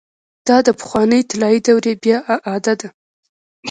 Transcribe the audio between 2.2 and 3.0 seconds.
اعاده ده.